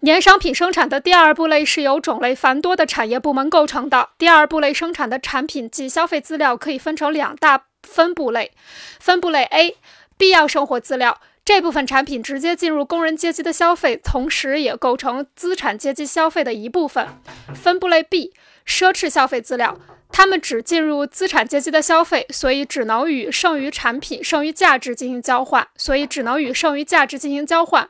[0.00, 4.10] 年商品生产的第二部类是由种类繁多的产业部门构成的。
[4.18, 8.52] 第二部类生产的产品及消费资料可以分成两大分部类。
[9.00, 9.76] 分部类 A，
[10.18, 17.08] 必要生活资料，这部分产品直接进入工人阶级的消费，同时也构成资产阶级消费的一部分。
[17.54, 18.34] 分部类 B，
[18.66, 19.78] 奢侈消费资料，
[20.10, 27.88] 它们只进入资产阶级的消费，所以只能与剩余产品、剩余价值进行交换，所以只能与剩余价值进行交换。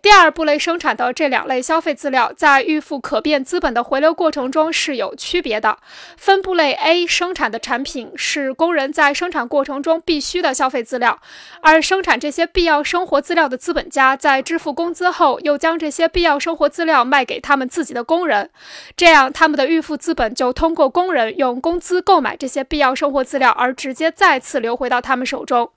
[0.00, 5.76] 第二部类生产的这两类消费资料，在预付可变资本的回流过程中是有区别的。
[6.16, 11.18] 分部类 A 生产的产品是工人在生产过程中必须的消费资料，
[11.62, 18.50] 而生产这些必要生活资料的资本家在支付工资后，又将这些必要生活资料卖给他们自己的工人，
[18.96, 25.68] 这样他们的预付资本就通过工人用工资购买这些必要生活资料而直接再次流回到他们手中。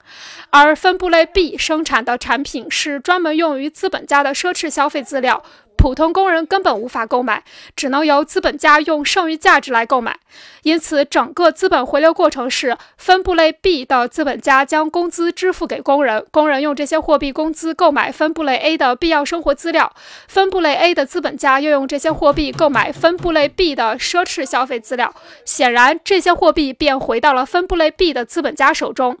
[0.50, 4.06] 而分部类 B 生产的产品是专门用于资本。
[4.12, 5.42] 家的奢侈消费资料，
[5.76, 7.42] 普通工人根本无法购买，
[7.74, 10.18] 只能由资本家用剩余价值来购买。
[10.62, 19.92] 因此，整个资本回流过程是分部类 B 的资本家将工资支付给工人，工人用这些货币工资购买分部类 A 的必要生活资料，
[20.28, 25.12] 分部类 A 的资本家又用这些货币购买分部类 B 的奢侈消费资料。
[25.44, 29.18] 显然，这些货币便回到了分部类 B 的资本家手中。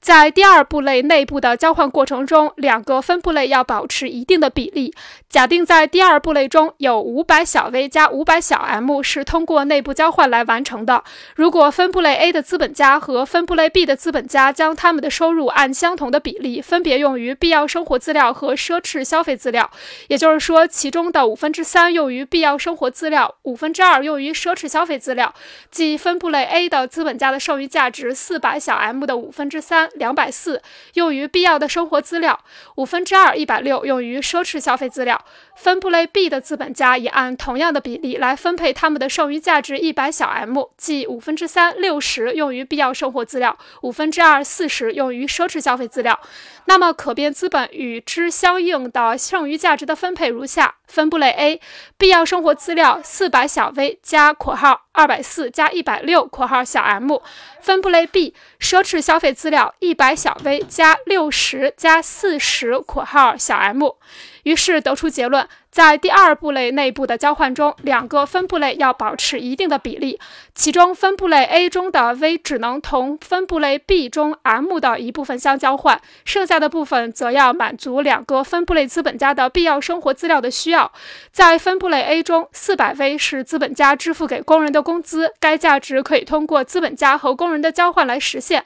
[0.00, 4.94] 在第二部类内部的交换过程中，两个分布类要保持一定的比例。
[5.30, 11.04] 假定在第二部类中有五百小 v 加五百小 m 是通过内部交换来完成的。
[11.36, 19.70] 如果分布类 A 的资本家和分布类 B 的资本家将他们的收入按相同的比例分别用于必要生活资料和奢侈消费资料，
[20.08, 25.32] 也就是说，其中的五分之三用于必要生活资料，五分之二用于奢侈消费资料，
[25.70, 29.88] 即分布类 A 的资本家的剩余价值四百小 m 的五分之三。
[29.94, 30.60] 两百四
[30.94, 32.40] 用于必要的生活资料，
[32.74, 35.19] 五分之二一百六用于奢侈消费资料。
[35.56, 46.18] 分布类 B 的资本家也按同样的比例来分配他们的剩余价值一百小 m，即五分之三六十用于必要生活资料，五分之二四十用于奢侈消费资料。
[46.66, 51.60] 那么可变资本与之相应的剩余价值的分配如下：分布类 A，
[51.96, 57.22] 必要生活资料四百小 v 加（括号）二百四加一百六（括号）小 m。
[57.60, 63.96] 分布类 B，奢侈消费资料一百小 v 加六十加四十（括号）小 m。
[64.42, 65.48] 于是得出结论。
[65.70, 70.18] 在第二部类内部的交换中，两个分布类要保持一定的比例，
[70.52, 80.90] 其中分布类 A 中的 V 只能同分布类 B 中 M 的一部分相交换，剩下的部分则要满足两个分布类资本家的必要生活资料的需要。
[81.30, 88.64] 在分布类 A 中，400 V 是资本家支付给工人的工资，该价值可以通过资本家和工人的交换来实现。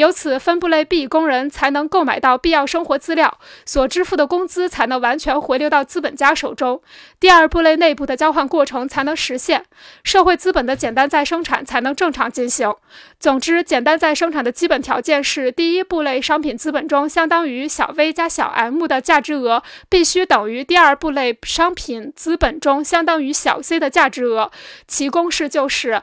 [0.00, 6.34] 由此，分部类 B 工人才能购买到必要生活资料，所支付的工资才能完全回流到资本家。
[6.34, 6.80] 手中，
[7.18, 9.66] 第二部类内部的交换过程才能实现，
[10.02, 12.74] 社会资本的简单再生产才能正常进行。
[13.18, 24.50] 总之，简单再生产的基本条件是：第一部类商品资本中相当于小 v 加小 m 的价值额必须等于第二部类商品资本中相当于小 c 的价值额。
[24.86, 26.00] 其公式就是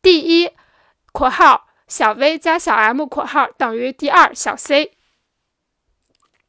[0.00, 0.50] 第一
[1.12, 4.92] （括号小 v 加小 m）（ 括号）等于第二小 c。